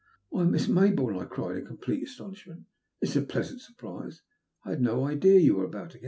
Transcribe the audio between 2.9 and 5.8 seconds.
"this is a pleasant surprise. I had no idea you were